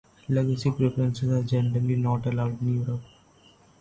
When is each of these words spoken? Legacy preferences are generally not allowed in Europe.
Legacy 0.29 0.71
preferences 0.71 1.29
are 1.31 1.43
generally 1.47 1.95
not 1.95 2.25
allowed 2.25 2.59
in 2.63 2.81
Europe. 2.81 3.03